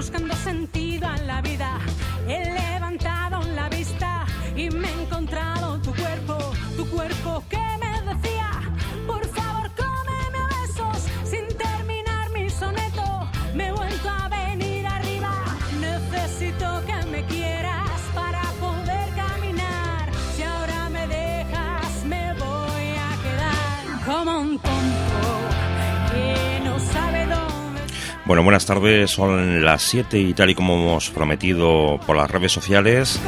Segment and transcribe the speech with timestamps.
[0.00, 1.59] buscando sentido a la vida.
[28.30, 32.52] Bueno, buenas tardes, son las 7 y tal y como hemos prometido por las redes
[32.52, 33.20] sociales,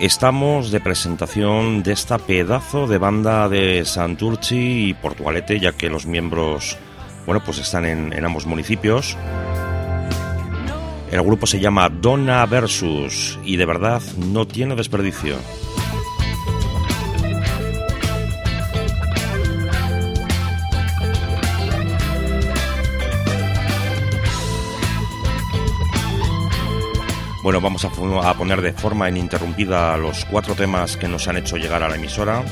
[0.00, 6.06] estamos de presentación de esta pedazo de banda de Santurci y Portugalete, ya que los
[6.06, 6.76] miembros,
[7.24, 9.16] bueno, pues están en ambos municipios.
[11.12, 15.36] El grupo se llama Donna Versus y de verdad no tiene desperdicio.
[27.44, 31.82] Bueno, vamos a, poner de forma ininterrumpida los cuatro temas que nos han hecho llegar
[31.82, 32.42] a la emisora.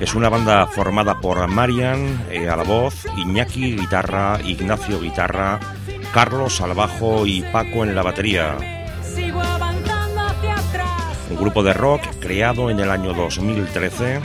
[0.00, 5.58] Es una banda formada por Marian eh, a la voz, Iñaki guitarra, Ignacio guitarra,
[6.14, 8.81] Carlos al bajo y Paco en la batería.
[11.32, 14.20] Un grupo de rock creado en el año 2013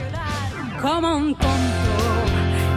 [0.82, 1.48] Como un tonto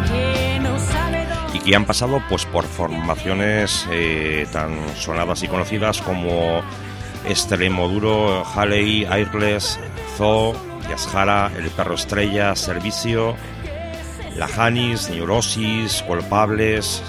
[0.08, 1.58] que no sabe dónde.
[1.58, 6.62] y que han pasado pues por formaciones eh, tan sonadas y conocidas como
[7.28, 9.78] Extremoduro, Halley, Airless,
[10.16, 10.56] Zoo,
[10.90, 13.36] Yashara, El Perro Estrella, Servicio,
[14.38, 17.04] La Janis, Neurosis, Culpables,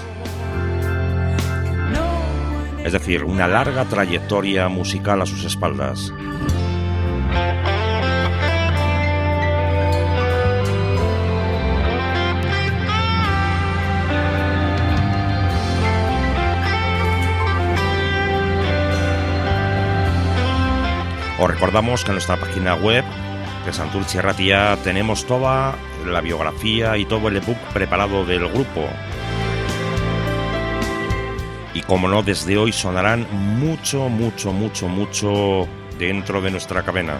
[2.83, 6.11] es decir, una larga trayectoria musical a sus espaldas.
[21.43, 23.03] Os recordamos que en nuestra página web
[23.65, 28.87] de Santurci Ratia tenemos toda la biografía y todo el ebook preparado del grupo.
[31.73, 33.27] Y como no, desde hoy sonarán
[33.59, 35.67] mucho, mucho, mucho, mucho
[35.99, 37.19] dentro de nuestra cadena.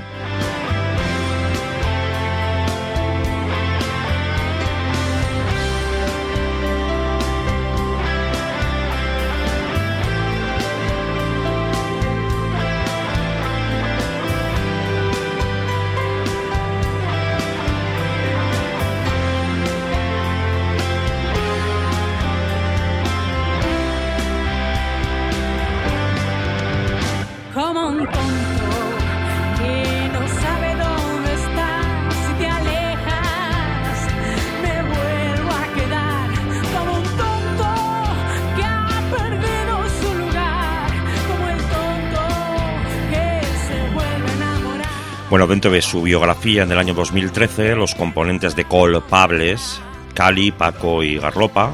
[45.33, 49.81] Bueno, dentro de su biografía en el año 2013, los componentes de Culpables,
[50.13, 51.73] Cali, Paco y Garlopa,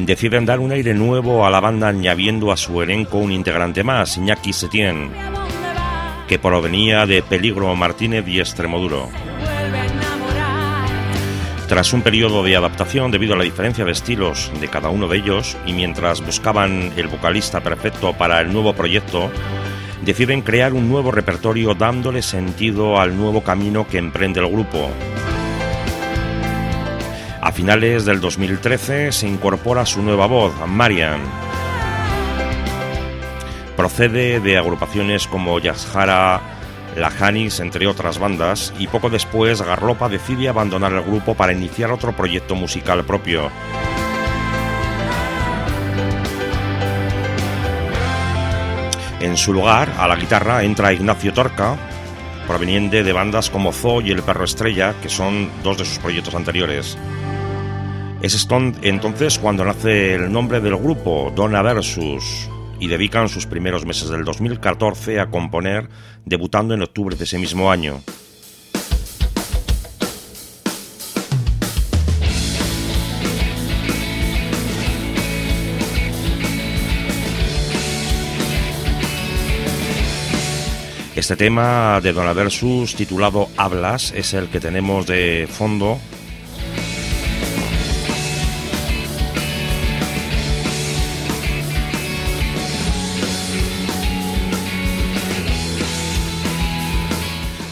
[0.00, 4.18] deciden dar un aire nuevo a la banda añadiendo a su elenco un integrante más,
[4.18, 5.10] Iñaki Setién,
[6.28, 9.08] que provenía de Peligro Martínez y Extremoduro.
[11.68, 15.16] Tras un periodo de adaptación debido a la diferencia de estilos de cada uno de
[15.16, 19.30] ellos y mientras buscaban el vocalista perfecto para el nuevo proyecto,
[20.02, 24.90] deciden crear un nuevo repertorio dándole sentido al nuevo camino que emprende el grupo.
[27.40, 31.20] A finales del 2013 se incorpora su nueva voz, Marian.
[33.76, 36.40] Procede de agrupaciones como Yashara,
[36.96, 41.92] La Janis, entre otras bandas, y poco después Garlopa decide abandonar el grupo para iniciar
[41.92, 43.50] otro proyecto musical propio.
[49.20, 51.76] En su lugar, a la guitarra entra Ignacio Torca,
[52.46, 56.34] proveniente de bandas como Zoo y El Perro Estrella, que son dos de sus proyectos
[56.34, 56.96] anteriores.
[58.22, 58.48] Es
[58.82, 62.48] entonces cuando nace el nombre del grupo, Donna Versus,
[62.80, 65.88] y dedican sus primeros meses del 2014 a componer,
[66.24, 68.00] debutando en octubre de ese mismo año.
[81.18, 85.98] Este tema de Donna Versus, titulado Hablas, es el que tenemos de fondo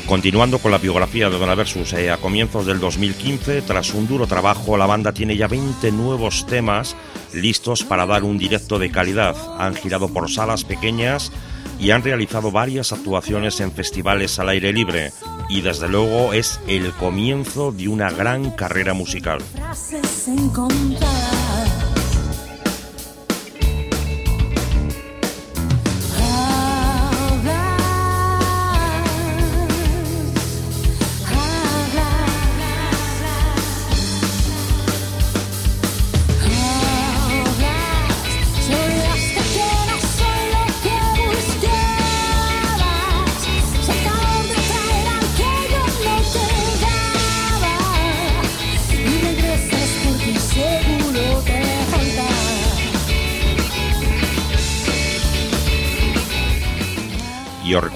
[0.06, 4.26] Continuando con la biografía de Dona Versus, eh, a comienzos del 2015, tras un duro
[4.26, 6.96] trabajo, la banda tiene ya 20 nuevos temas
[7.32, 9.36] listos para dar un directo de calidad.
[9.58, 11.32] Han girado por salas pequeñas
[11.78, 15.12] y han realizado varias actuaciones en festivales al aire libre.
[15.48, 19.38] Y desde luego es el comienzo de una gran carrera musical.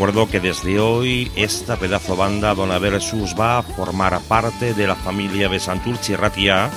[0.01, 4.95] Recuerdo que desde hoy esta pedazo banda Dona Versus va a formar parte de la
[4.95, 6.71] familia de Santurchi Ratia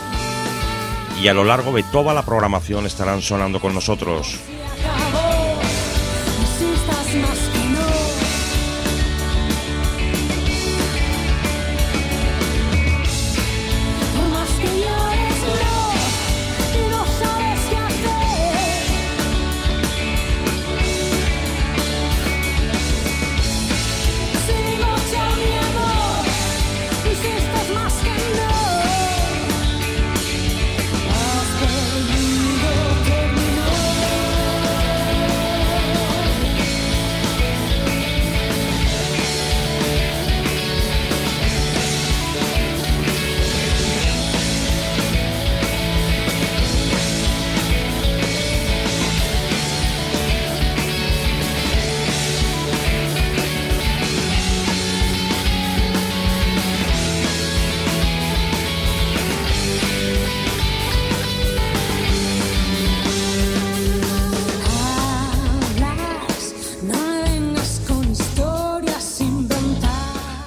[1.22, 4.42] y a lo largo de toda la programación estarán sonando con nosotros.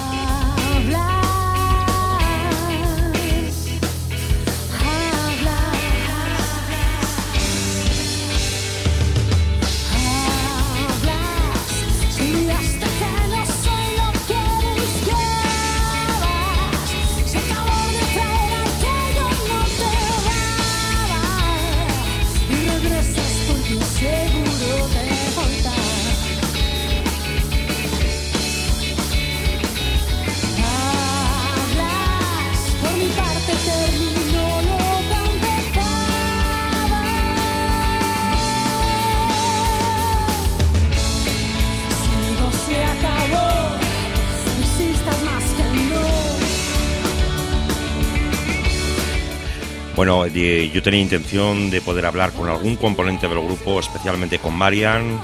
[50.36, 55.18] Yo tenía intención de poder hablar con algún componente del grupo, especialmente con Marian,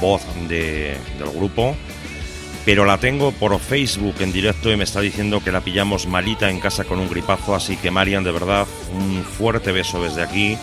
[0.00, 0.96] voz del
[1.34, 1.76] grupo,
[2.64, 6.48] pero la tengo por Facebook en directo y me está diciendo que la pillamos malita
[6.48, 10.56] en casa con un gripazo, así que Marian, de verdad, un fuerte beso desde aquí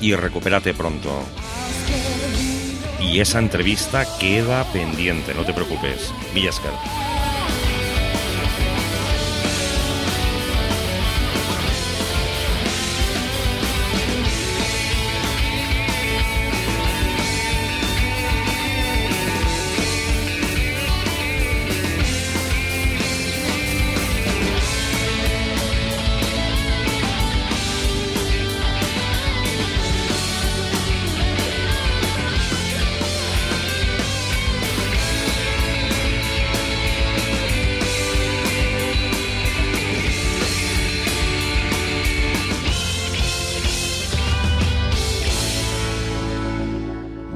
[0.00, 1.22] y recupérate pronto.
[3.00, 6.12] Y esa entrevista queda pendiente, no te preocupes.
[6.34, 6.72] Villascar.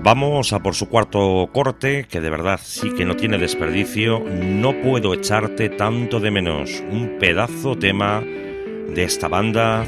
[0.07, 4.21] Vamos a por su cuarto corte, que de verdad sí que no tiene desperdicio.
[4.21, 6.81] No puedo echarte tanto de menos.
[6.93, 9.85] Un pedazo tema de esta banda,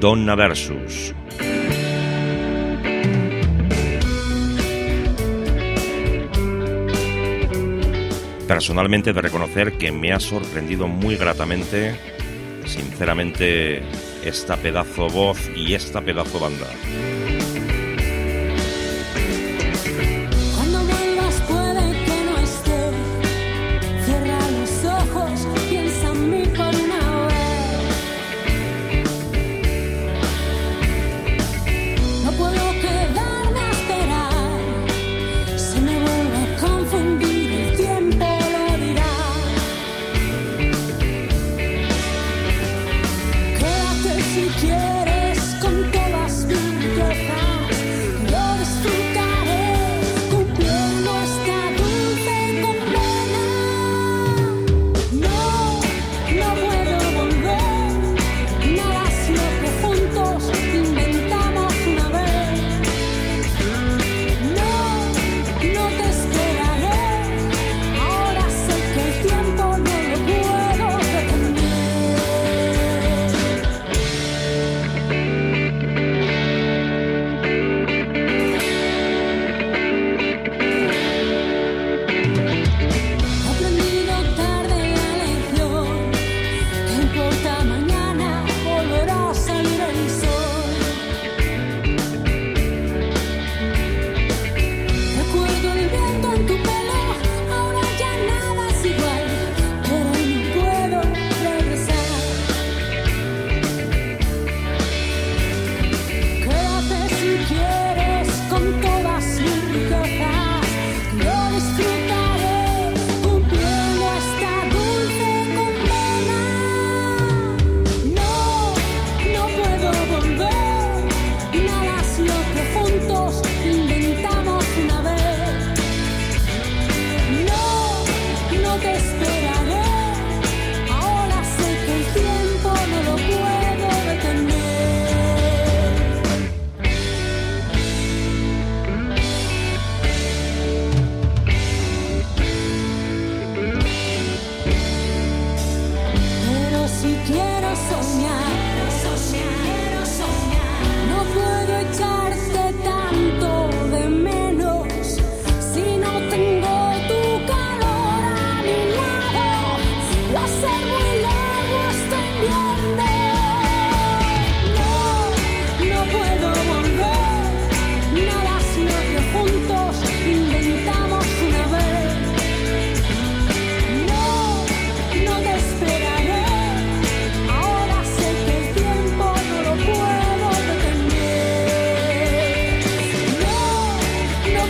[0.00, 1.14] Donna Versus.
[8.48, 11.94] Personalmente de reconocer que me ha sorprendido muy gratamente,
[12.66, 13.80] sinceramente,
[14.24, 16.66] esta pedazo voz y esta pedazo banda.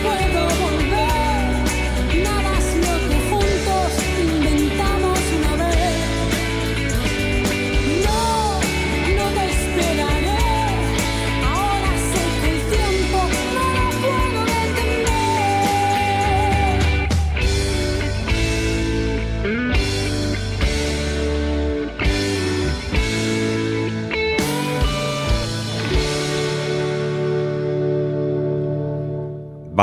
[0.03, 0.42] puedo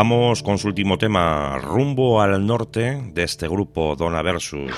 [0.01, 4.73] Vamos con su último tema, Rumbo al Norte, de este grupo Dona Versus.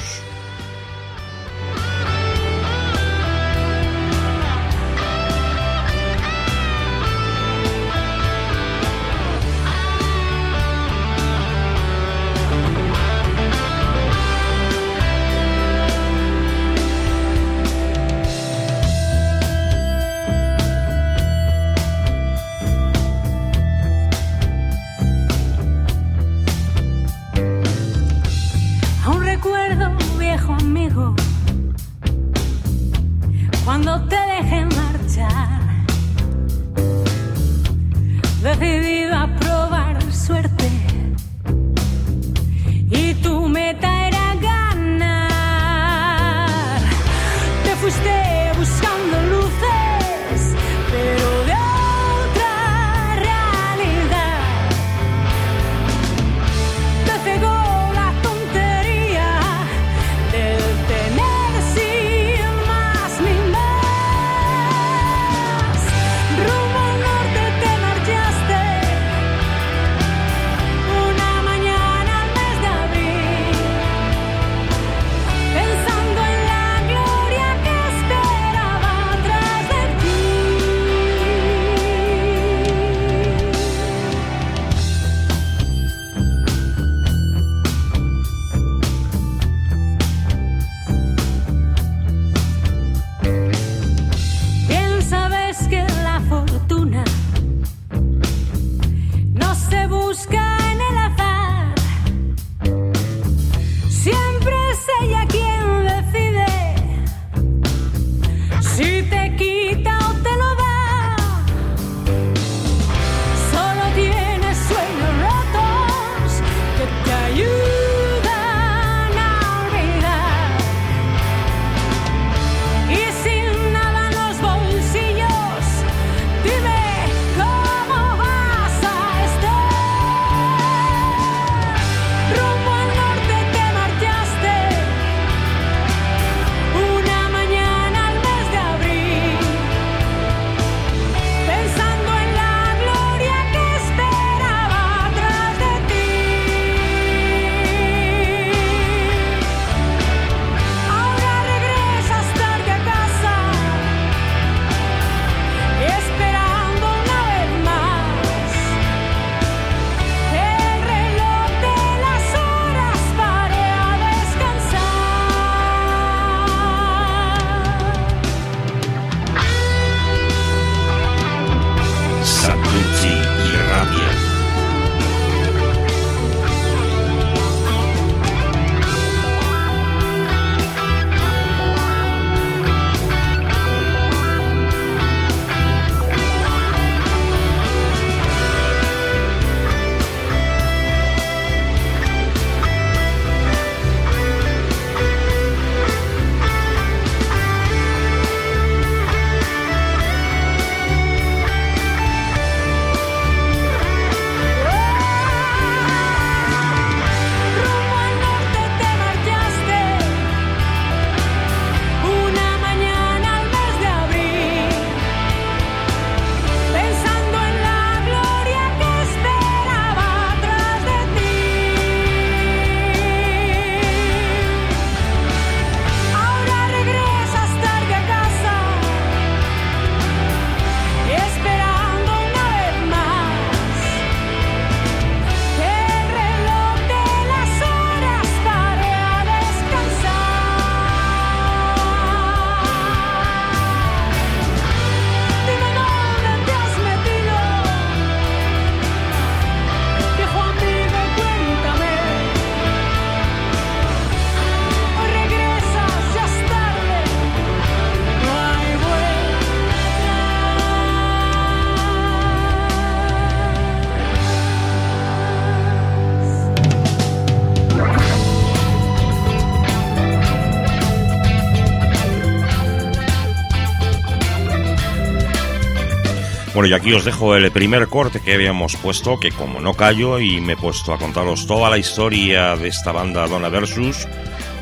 [276.63, 280.21] Bueno, y aquí os dejo el primer corte que habíamos puesto, que como no callo
[280.21, 284.07] y me he puesto a contaros toda la historia de esta banda Donna Versus,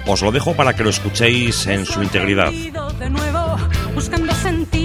[0.06, 2.52] os lo dejo para que lo escuchéis en su integridad.
[2.52, 3.58] De nuevo,
[3.94, 4.79] buscando sentido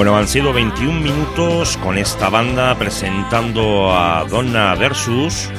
[0.00, 5.50] Bueno, han sido 21 minutos con esta banda presentando a Donna Versus,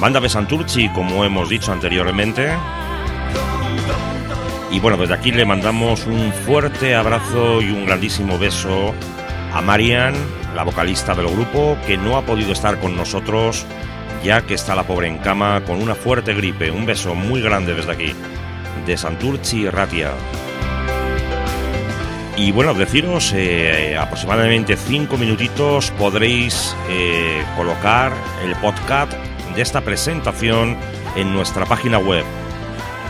[0.00, 2.50] banda de Santurci, como hemos dicho anteriormente.
[4.72, 8.92] Y bueno, desde aquí le mandamos un fuerte abrazo y un grandísimo beso
[9.54, 10.14] a Marian,
[10.56, 13.64] la vocalista del grupo, que no ha podido estar con nosotros
[14.24, 16.72] ya que está la pobre en cama con una fuerte gripe.
[16.72, 18.14] Un beso muy grande desde aquí,
[18.84, 20.10] de Santurci Ratia.
[22.36, 29.12] Y bueno, deciros, eh, aproximadamente cinco minutitos podréis eh, colocar el podcast
[29.54, 30.78] de esta presentación
[31.14, 32.24] en nuestra página web.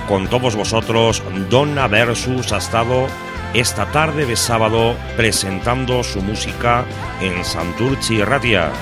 [0.08, 3.06] Con todos vosotros, Donna Versus ha estado
[3.54, 6.85] esta tarde de sábado presentando su música
[7.20, 8.72] en Santurci Ratia.